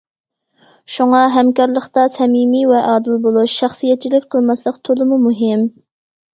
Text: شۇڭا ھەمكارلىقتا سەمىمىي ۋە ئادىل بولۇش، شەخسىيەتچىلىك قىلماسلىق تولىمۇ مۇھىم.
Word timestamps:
شۇڭا 0.93 1.19
ھەمكارلىقتا 1.35 2.07
سەمىمىي 2.15 2.65
ۋە 2.73 2.81
ئادىل 2.87 3.21
بولۇش، 3.29 3.61
شەخسىيەتچىلىك 3.61 4.29
قىلماسلىق 4.35 4.83
تولىمۇ 4.91 5.25
مۇھىم. 5.31 5.67